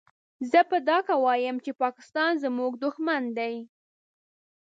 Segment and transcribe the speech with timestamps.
[0.51, 3.55] زه په ډاګه وايم چې پاکستان زموږ دوښمن دی.